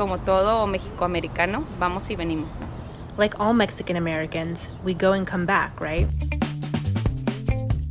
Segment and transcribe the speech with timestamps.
[0.00, 2.66] como todo Mexicoamericano, vamos y venimos, ¿no?
[3.18, 6.06] Like all Mexican Americans, we go and come back, right?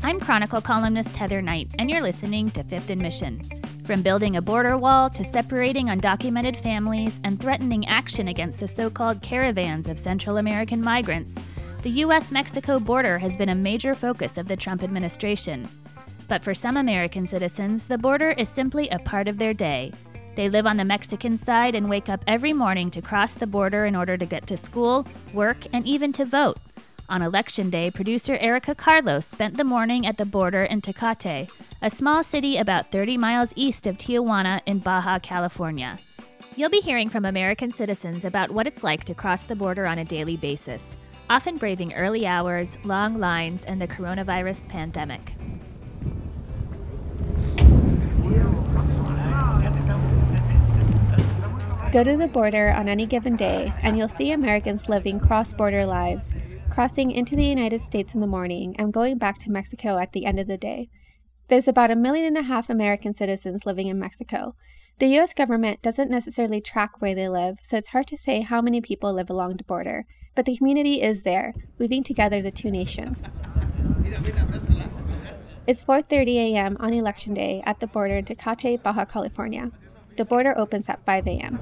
[0.04, 3.43] I'm Chronicle columnist Heather Knight, and you're listening to Fifth and Mission.
[3.83, 8.89] From building a border wall to separating undocumented families and threatening action against the so
[8.89, 11.36] called caravans of Central American migrants,
[11.84, 12.32] the U.S.
[12.32, 15.70] Mexico border has been a major focus of the Trump administration.
[16.28, 19.91] But for some American citizens, the border is simply a part of their day.
[20.39, 23.85] They live on the Mexican side and wake up every morning to cross the border
[23.85, 26.57] in order to get to school, work, and even to vote.
[27.09, 31.49] On election day, producer Erica Carlos spent the morning at the border in Tecate,
[31.81, 35.97] a small city about 30 miles east of Tijuana in Baja California.
[36.55, 39.99] You'll be hearing from American citizens about what it's like to cross the border on
[39.99, 40.95] a daily basis,
[41.30, 45.33] often braving early hours, long lines, and the coronavirus pandemic.
[51.91, 55.88] Go to the border on any given day, and you'll see Americans living cross border
[55.88, 56.30] lives,
[56.69, 60.25] crossing into the United States in the morning and going back to Mexico at the
[60.25, 60.89] end of the day.
[61.47, 64.53] There's about a million and a half American citizens living in Mexico.
[64.99, 68.61] The US government doesn't necessarily track where they live, so it's hard to say how
[68.61, 70.05] many people live along the border,
[70.36, 73.25] but the community is there, weaving together the two nations.
[75.66, 76.77] It's 4:30 a.m.
[76.80, 79.71] on election day at the border in Tecate, Baja California.
[80.20, 81.59] The border opens at 5 a.m.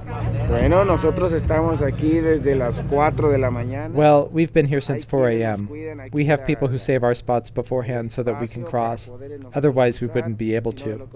[0.48, 3.94] Bueno, nosotros estamos aquí desde las 4 de la mañana.
[3.94, 5.68] Well, we've been here since 4 a.m.
[6.12, 9.08] We have people who save our spots beforehand so that we can cross.
[9.54, 11.08] Otherwise, we wouldn't be able to.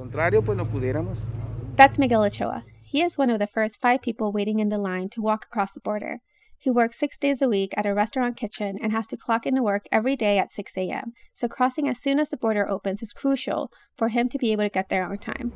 [1.74, 2.62] That's Miguel Ochoa.
[2.84, 5.74] He is one of the first five people waiting in the line to walk across
[5.74, 6.20] the border.
[6.56, 9.64] He works six days a week at a restaurant kitchen and has to clock into
[9.64, 13.12] work every day at 6 a.m., so crossing as soon as the border opens is
[13.12, 15.52] crucial for him to be able to get there on time.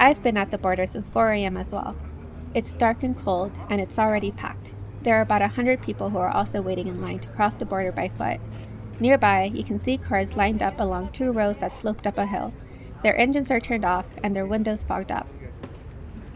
[0.00, 1.56] I've been at the border since 4 a.m.
[1.56, 1.96] as well.
[2.54, 4.72] It's dark and cold, and it's already packed.
[5.02, 7.90] There are about 100 people who are also waiting in line to cross the border
[7.90, 8.40] by foot.
[9.00, 12.52] Nearby, you can see cars lined up along two rows that sloped up a hill.
[13.02, 15.26] Their engines are turned off and their windows fogged up.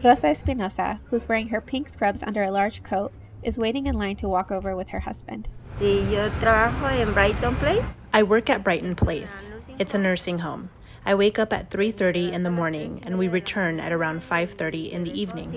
[0.03, 4.17] Rosa Espinosa, who's wearing her pink scrubs under a large coat, is waiting in line
[4.17, 5.47] to walk over with her husband.
[5.79, 7.85] Sí, yo trabajo en Brighton Place.
[8.13, 9.49] I work at Brighton Place.
[9.79, 10.69] It's a nursing home.
[11.05, 15.03] I wake up at 3:30 in the morning and we return at around 5:30 in
[15.03, 15.51] the evening.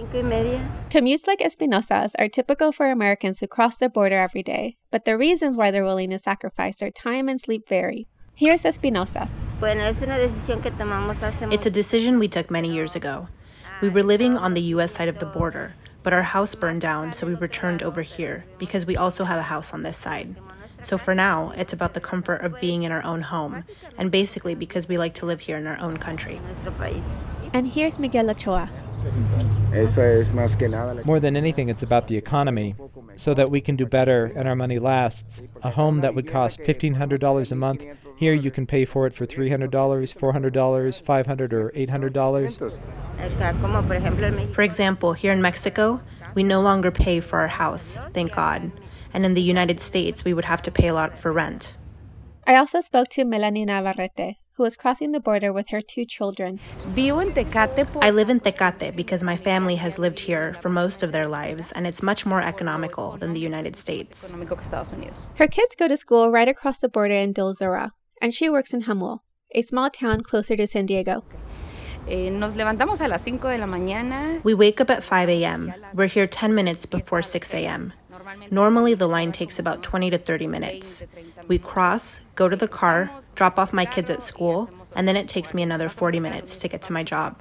[0.90, 5.16] Commutes like Espinosa's are typical for Americans who cross the border every day, but the
[5.16, 8.08] reasons why they're willing to sacrifice their time and sleep vary.
[8.34, 9.46] Here's Espinosa's.
[11.52, 13.28] It's a decision we took many years ago.
[13.80, 17.12] We were living on the US side of the border, but our house burned down,
[17.12, 20.34] so we returned over here because we also have a house on this side.
[20.82, 23.64] So for now, it's about the comfort of being in our own home,
[23.98, 26.40] and basically because we like to live here in our own country.
[27.52, 28.70] And here's Miguel Ochoa.
[31.04, 32.74] More than anything, it's about the economy,
[33.16, 35.42] so that we can do better and our money lasts.
[35.62, 37.84] A home that would cost $1,500 a month,
[38.16, 44.52] here you can pay for it for $300, $400, $500, or $800.
[44.52, 46.00] For example, here in Mexico,
[46.34, 48.72] we no longer pay for our house, thank God
[49.16, 51.74] and in the United States, we would have to pay a lot for rent.
[52.46, 56.60] I also spoke to Melanie Navarrete, who was crossing the border with her two children.
[56.94, 61.72] I live in Tecate because my family has lived here for most of their lives,
[61.72, 64.34] and it's much more economical than the United States.
[65.36, 68.82] Her kids go to school right across the border in Dulzura, and she works in
[68.82, 69.20] Jamul,
[69.54, 71.24] a small town closer to San Diego.
[72.08, 72.30] Eh,
[74.44, 75.74] we wake up at 5 a.m.
[75.92, 77.92] We're here 10 minutes before 6 a.m.
[78.50, 81.04] Normally, the line takes about 20 to 30 minutes.
[81.48, 85.28] We cross, go to the car, drop off my kids at school, and then it
[85.28, 87.40] takes me another 40 minutes to get to my job.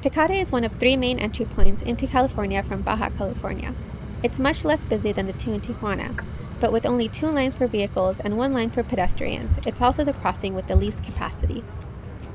[0.00, 3.74] Tecate is one of three main entry points into California from Baja California.
[4.22, 6.24] It's much less busy than the two in Tijuana,
[6.60, 10.12] but with only two lanes for vehicles and one line for pedestrians, it's also the
[10.12, 11.64] crossing with the least capacity.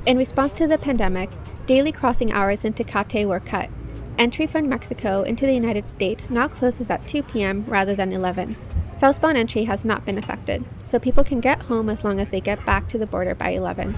[0.05, 1.29] In response to the pandemic,
[1.66, 3.69] daily crossing hours in Tecate were cut,
[4.17, 7.66] Entry from Mexico into the United States now closes at 2 p.m.
[7.67, 8.55] rather than 11.
[8.96, 12.41] Southbound entry has not been affected, so people can get home as long as they
[12.41, 13.96] get back to the border by 11.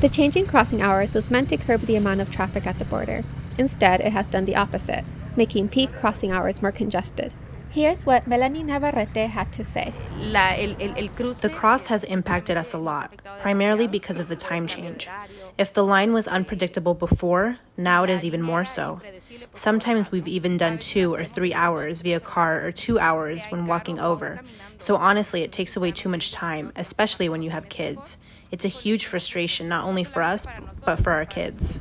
[0.00, 3.24] The changing crossing hours was meant to curb the amount of traffic at the border.
[3.56, 5.04] Instead, it has done the opposite,
[5.36, 7.32] making peak crossing hours more congested.
[7.74, 9.92] Here's what Melanie Navarrete had to say.
[10.30, 13.10] The cross has impacted us a lot,
[13.40, 15.08] primarily because of the time change.
[15.58, 19.00] If the line was unpredictable before, now it is even more so.
[19.54, 23.98] Sometimes we've even done two or three hours via car or two hours when walking
[23.98, 24.40] over.
[24.78, 28.18] So honestly, it takes away too much time, especially when you have kids.
[28.52, 30.46] It's a huge frustration, not only for us,
[30.84, 31.80] but for our kids.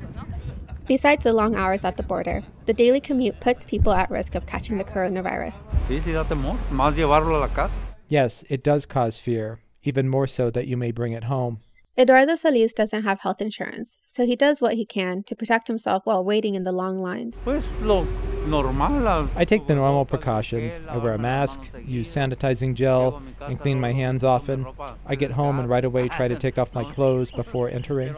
[0.87, 4.45] Besides the long hours at the border, the daily commute puts people at risk of
[4.45, 5.67] catching the coronavirus.
[5.87, 7.77] Sí, sí da temor, más llevarlo a la casa.
[8.07, 11.59] Yes, it does cause fear, even more so that you may bring it home.
[11.95, 16.01] Eduardo Solis doesn't have health insurance, so he does what he can to protect himself
[16.05, 17.41] while waiting in the long lines.
[17.43, 18.07] Pues lo
[18.47, 19.29] normal.
[19.35, 20.79] I take the normal precautions.
[20.89, 24.65] I wear a mask, use sanitizing gel, and clean my hands often.
[25.05, 28.15] I get home and right away try to take off my clothes before entering.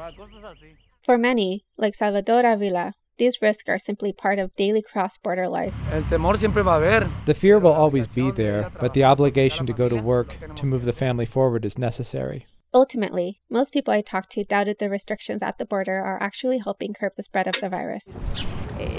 [1.03, 5.73] For many, like Salvador Avila, these risks are simply part of daily cross border life.
[5.91, 7.09] El temor siempre va a haber.
[7.25, 10.85] The fear will always be there, but the obligation to go to work to move
[10.85, 12.45] the family forward is necessary.
[12.73, 16.93] Ultimately, most people I talked to doubted the restrictions at the border are actually helping
[16.93, 18.17] curb the spread of the virus.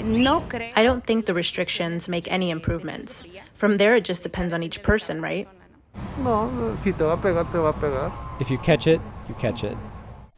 [0.03, 0.43] No.
[0.75, 3.23] I don't think the restrictions make any improvements.
[3.53, 5.47] From there, it just depends on each person, right?
[6.17, 8.37] No, si te va a pegar, te va.
[8.39, 8.99] If you catch it,
[9.29, 9.77] you catch it.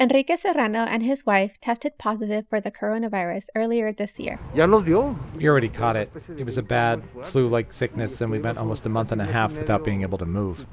[0.01, 4.39] Enrique Serrano and his wife tested positive for the coronavirus earlier this year.
[4.55, 4.65] Ya.
[4.65, 6.09] We already caught it.
[6.37, 9.25] It was a bad flu like sickness, and we went almost a month and a
[9.25, 10.65] half without being able to move.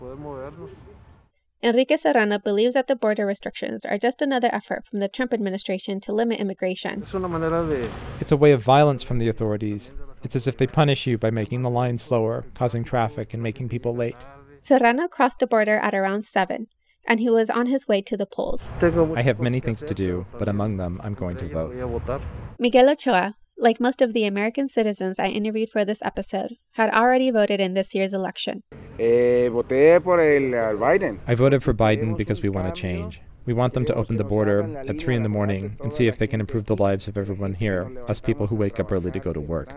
[1.61, 6.01] Enrique Serrano believes that the border restrictions are just another effort from the Trump administration
[6.03, 7.03] to limit immigration.
[7.03, 7.91] Es una manera de
[8.21, 9.91] It's a way of violence from the authorities.
[10.23, 13.71] It's as if they punish you by making the line slower, causing traffic, and making
[13.71, 14.25] people late.
[14.61, 16.69] Serrano crossed the border at around 7,
[17.07, 18.73] and he was on his way to the polls.
[18.83, 21.75] I have many things to do, but among them, I'm going to vote.
[21.75, 22.21] voy a votar.
[22.59, 27.31] Miguel Ochoa, like most of the American citizens I interviewed for this episode, had already
[27.31, 28.63] voted in this year's election.
[28.99, 31.19] Eh, voté por el al Biden.
[31.27, 33.21] I voted for Biden because we want to change.
[33.47, 36.19] We want them to open the border at 3 in the morning and see if
[36.19, 39.21] they can improve the lives of everyone here, us people who wake up early to
[39.21, 39.73] go to work.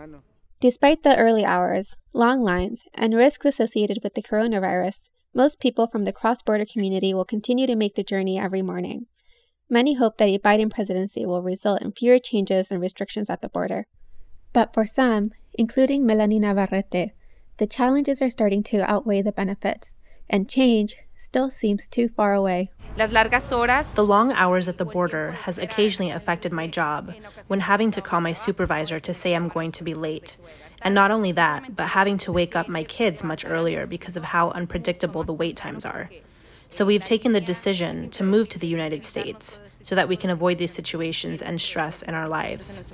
[0.58, 6.04] Despite the early hours, long lines, and risks associated with the coronavirus, most people from
[6.04, 9.06] the cross border community will continue to make the journey every morning.
[9.68, 13.48] Many hope that a Biden presidency will result in fewer changes and restrictions at the
[13.48, 13.86] border.
[14.52, 17.12] But for some, including Melanie Navarrete,
[17.58, 19.94] the challenges are starting to outweigh the benefits,
[20.28, 22.70] and change still seems too far away.
[23.00, 23.94] Las largas horas.
[23.94, 27.14] The long hours at the border has occasionally affected my job
[27.46, 30.36] when having to call my supervisor to say I'm going to be late.
[30.82, 34.24] And not only that, but having to wake up my kids much earlier because of
[34.24, 36.10] how unpredictable the wait times are.
[36.68, 40.28] So we've taken the decision to move to the United States so that we can
[40.28, 42.84] avoid these situations and stress in our lives.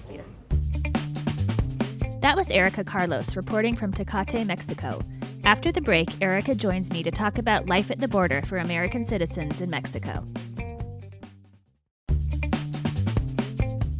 [2.20, 5.00] That was Erica Carlos reporting from Tecate, Mexico.
[5.46, 9.06] After the break, Erica joins me to talk about life at the border for American
[9.06, 10.26] citizens in Mexico.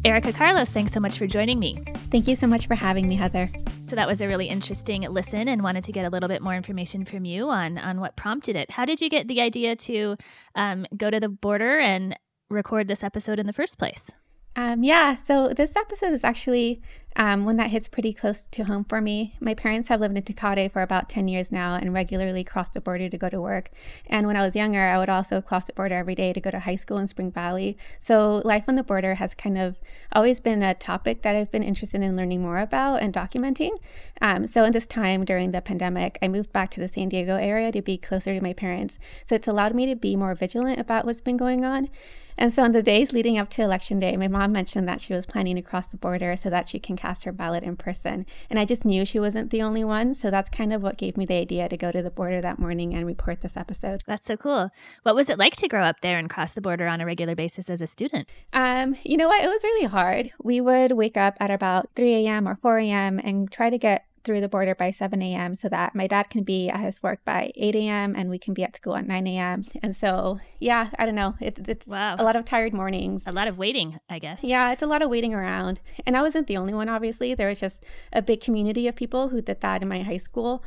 [0.03, 1.75] Erica Carlos, thanks so much for joining me.
[2.11, 3.47] Thank you so much for having me, Heather.
[3.87, 6.53] So that was a really interesting listen and wanted to get a little bit more
[6.53, 8.69] information from you on on what prompted it.
[8.69, 10.17] How did you get the idea to
[10.53, 14.11] um, go to the border and record this episode in the first place?
[14.57, 16.81] Um, yeah, so this episode is actually
[17.15, 19.35] um, one that hits pretty close to home for me.
[19.39, 22.81] My parents have lived in Tecate for about 10 years now and regularly cross the
[22.81, 23.69] border to go to work.
[24.07, 26.49] And when I was younger, I would also cross the border every day to go
[26.49, 27.77] to high school in Spring Valley.
[27.99, 29.75] So life on the border has kind of
[30.11, 33.77] always been a topic that I've been interested in learning more about and documenting.
[34.21, 37.35] Um, so in this time during the pandemic, I moved back to the San Diego
[37.35, 38.97] area to be closer to my parents.
[39.23, 41.89] So it's allowed me to be more vigilant about what's been going on.
[42.37, 45.13] And so, in the days leading up to election day, my mom mentioned that she
[45.13, 48.25] was planning to cross the border so that she can cast her ballot in person.
[48.49, 50.13] And I just knew she wasn't the only one.
[50.13, 52.59] So, that's kind of what gave me the idea to go to the border that
[52.59, 54.03] morning and report this episode.
[54.05, 54.69] That's so cool.
[55.03, 57.35] What was it like to grow up there and cross the border on a regular
[57.35, 58.27] basis as a student?
[58.53, 59.43] Um, you know what?
[59.43, 60.31] It was really hard.
[60.41, 62.47] We would wake up at about 3 a.m.
[62.47, 63.19] or 4 a.m.
[63.23, 65.55] and try to get through the border by 7 a.m.
[65.55, 68.13] so that my dad can be at his work by 8 a.m.
[68.15, 69.65] and we can be at school at 9 a.m.
[69.81, 71.33] And so, yeah, I don't know.
[71.41, 72.15] It's, it's Wow.
[72.19, 73.23] a lot of tired mornings.
[73.25, 74.43] A lot of waiting, I guess.
[74.43, 75.81] Yeah, it's a lot of waiting around.
[76.05, 77.33] And I wasn't the only one, obviously.
[77.33, 80.63] There was just a big community of people who did that in my high school.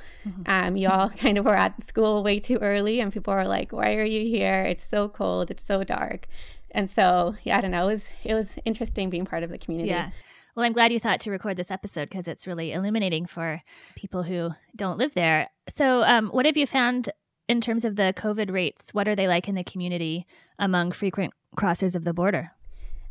[0.47, 3.71] Um, you all kind of were at school way too early, and people were like,
[3.73, 4.63] Why are you here?
[4.63, 6.27] It's so cold, it's so dark.
[6.73, 7.89] And so, yeah, I don't know.
[7.89, 9.91] It was it was interesting being part of the community.
[9.91, 10.11] Yeah.
[10.55, 13.63] Well, I'm glad you thought to record this episode because it's really illuminating for
[13.95, 15.51] people who don't live there.
[15.69, 17.11] So, um, what have you found
[17.49, 18.93] in terms of the COVID rates?
[18.93, 20.27] What are they like in the community
[20.59, 22.53] among frequent crossers of the border?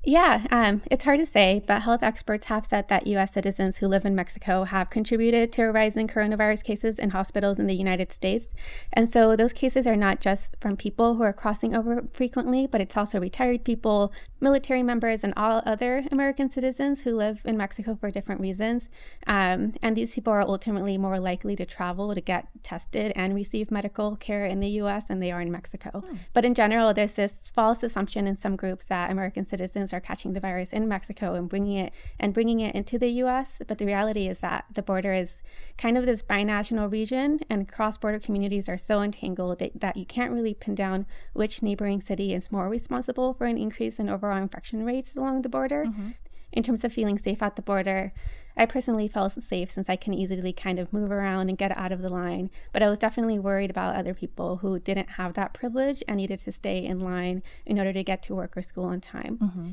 [0.05, 3.33] Yeah, um, it's hard to say, but health experts have said that U.S.
[3.33, 7.59] citizens who live in Mexico have contributed to a rise in coronavirus cases in hospitals
[7.59, 8.47] in the United States.
[8.93, 12.79] And so those cases are not just from people who are crossing over frequently, but
[12.79, 17.97] it's also retired people, military members and all other American citizens who live in Mexico
[17.99, 18.87] for different reasons.
[19.27, 23.69] Um, and these people are ultimately more likely to travel to get tested and receive
[23.69, 26.05] medical care in the US than they are in Mexico.
[26.07, 26.15] Hmm.
[26.31, 30.34] But in general, there's this false assumption in some groups that American citizens are catching
[30.34, 33.62] the virus in Mexico and bringing it and bringing it into the US.
[33.67, 35.41] But the reality is that the border is
[35.77, 40.53] kind of this binational region and cross-border communities are so entangled that, you can't really
[40.53, 44.86] pin down which neighboring city is more responsible for an increase in overall overall infection
[44.86, 45.86] rates along the border.
[45.86, 46.10] Mm-hmm.
[46.51, 48.11] In terms of feeling safe at the border,
[48.57, 51.91] I personally felt safe since I can easily kind of move around and get out
[51.91, 52.49] of the line.
[52.73, 56.39] But I was definitely worried about other people who didn't have that privilege and needed
[56.39, 59.37] to stay in line in order to get to work or school on time.
[59.37, 59.71] Mm-hmm.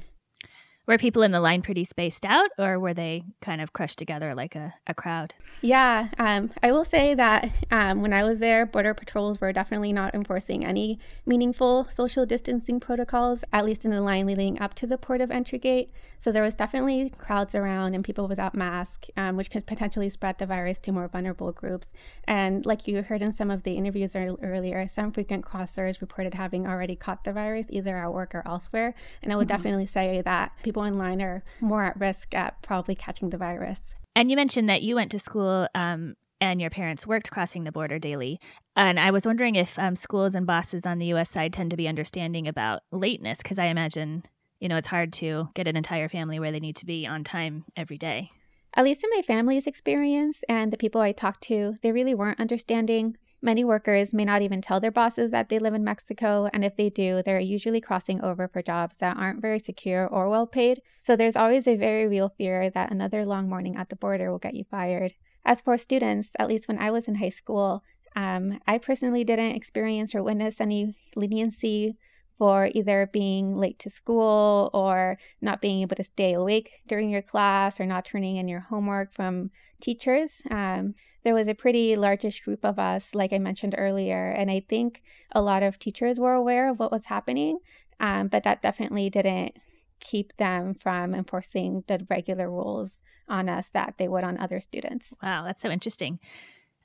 [0.87, 4.37] Were people in the line pretty spaced out, or were they kind of crushed together
[4.37, 5.35] like a, a crowd?
[5.61, 9.93] Yeah, um, I will say that um, when I was there, Border Patrols were definitely
[9.93, 14.87] not enforcing any meaningful social distancing protocols, at least in the line leading up to
[14.87, 15.91] the port of entry gate.
[16.19, 20.39] So there was definitely crowds around and people without masks, um, which could potentially spread
[20.39, 21.93] the virus to more vulnerable groups.
[22.25, 26.67] And like you heard in some of the interviews earlier, some frequent crossers reported having
[26.67, 28.95] already caught the virus either at work or elsewhere.
[29.23, 29.57] And I would mm-hmm.
[29.57, 33.39] definitely say that people people in line are more at risk at probably catching the
[33.39, 33.81] virus.
[34.15, 37.73] And you mentioned that you went to school um, and your parents worked crossing the
[37.73, 38.39] border daily.
[38.77, 41.79] And I was wondering if um, schools and bosses on the US side tend to
[41.79, 44.25] be understanding about lateness, because I imagine,
[44.61, 47.25] you know, it's hard to get an entire family where they need to be on
[47.25, 48.31] time every day.
[48.77, 52.39] At least in my family's experience and the people I talked to, they really weren't
[52.39, 53.17] understanding.
[53.41, 56.77] Many workers may not even tell their bosses that they live in Mexico, and if
[56.77, 60.83] they do, they're usually crossing over for jobs that aren't very secure or well paid.
[61.01, 64.39] So there's always a very real fear that another long morning at the border will
[64.39, 65.15] get you fired.
[65.43, 67.83] As for students, at least when I was in high school,
[68.15, 71.97] um, I personally didn't experience or witness any leniency
[72.39, 77.23] for either being late to school or not being able to stay awake during your
[77.23, 79.51] class or not turning in your homework from
[79.81, 80.43] teachers.
[80.51, 84.61] Um, there was a pretty largish group of us, like I mentioned earlier, and I
[84.61, 85.03] think
[85.33, 87.59] a lot of teachers were aware of what was happening,
[87.99, 89.57] um, but that definitely didn't
[89.99, 95.15] keep them from enforcing the regular rules on us that they would on other students.
[95.23, 96.21] Wow, that's so interesting.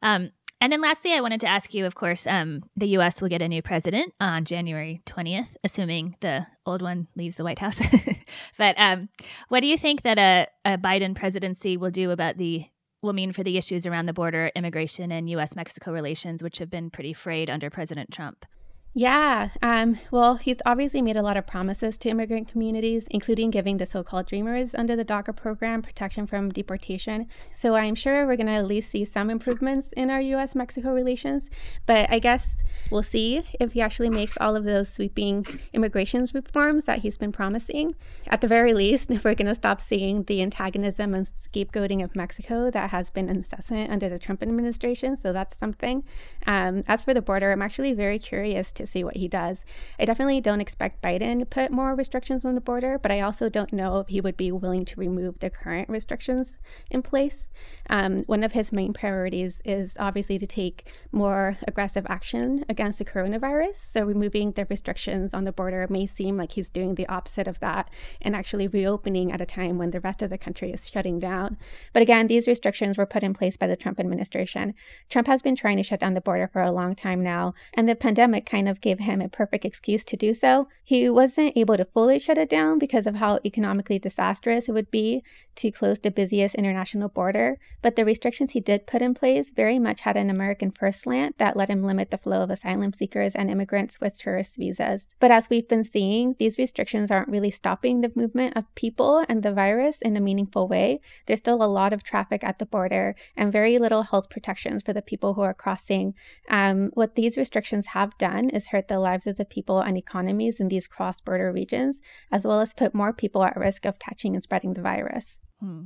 [0.02, 0.32] Um,
[0.62, 3.20] and then lastly, I wanted to ask you, of course, um, the U.S.
[3.20, 7.60] will get a new president on January 20th, assuming the old one leaves the White
[7.60, 7.80] House.
[8.58, 9.10] but um,
[9.50, 12.66] what do you think that a, a Biden presidency will do about the
[13.02, 15.56] will mean for the issues around the border, immigration, and U.S.
[15.56, 18.46] Mexico relations, which have been pretty frayed under President Trump?
[18.94, 19.52] Yeah.
[19.62, 23.86] Um, well, he's obviously made a lot of promises to immigrant communities, including giving the
[23.86, 27.28] so called Dreamers under the DACA program protection from deportation.
[27.54, 30.92] So I'm sure we're going to at least see some improvements in our US Mexico
[30.92, 31.50] relations.
[31.86, 36.84] But I guess we'll see if he actually makes all of those sweeping immigration reforms
[36.84, 37.96] that he's been promising.
[38.28, 42.14] At the very least, if we're going to stop seeing the antagonism and scapegoating of
[42.14, 45.16] Mexico that has been incessant under the Trump administration.
[45.16, 46.04] So that's something.
[46.46, 49.66] Um, as for the border, I'm actually very curious to see what he does.
[50.00, 53.50] I definitely don't expect Biden to put more restrictions on the border, but I also
[53.50, 56.58] don't know if he would be willing to remove the current restrictions
[56.90, 57.50] in place.
[57.90, 63.06] Um, one of his main priorities is obviously to take more aggressive action against the
[63.06, 63.78] coronavirus.
[63.92, 67.60] So removing the restrictions on the border may seem like he's doing the opposite of
[67.60, 67.90] that
[68.22, 71.58] and actually reopening at a time when the rest of the country is shutting down.
[71.94, 74.74] But again, these restrictions were put in place by the Trump administration.
[75.10, 77.88] Trump has been trying to shut down the border for a long time now, and
[77.88, 80.68] the pandemic kind of of gave him a perfect excuse to do so.
[80.84, 84.90] He wasn't able to fully shut it down because of how economically disastrous it would
[84.90, 85.24] be
[85.58, 89.78] to close the busiest international border, but the restrictions he did put in place very
[89.78, 93.36] much had an American first slant that let him limit the flow of asylum seekers
[93.36, 95.14] and immigrants with tourist visas.
[95.20, 99.44] But as we've been seeing, these restrictions aren't really stopping the movement of people and
[99.44, 101.02] the virus in a meaningful way.
[101.26, 104.94] There's still a lot of traffic at the border and very little health protections for
[104.94, 106.14] the people who are crossing.
[106.50, 110.60] Um, what these restrictions have done is hurt the lives of the people and economies
[110.60, 112.00] in these cross border regions,
[112.32, 115.38] as well as put more people at risk of catching and spreading the virus.
[115.60, 115.84] Hmm.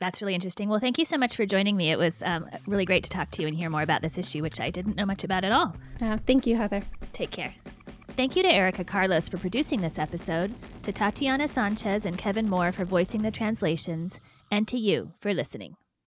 [0.00, 0.68] That's really interesting.
[0.68, 1.90] Well, thank you so much for joining me.
[1.90, 4.42] It was um, really great to talk to you and hear more about this issue,
[4.42, 5.76] which I didn't know much about at all.
[6.00, 6.82] Uh, thank you, Heather.
[7.12, 7.54] Take care.
[8.10, 10.52] Thank you to Erica Carlos for producing this episode,
[10.84, 15.76] to Tatiana Sanchez and Kevin Moore for voicing the translations, and to you for listening.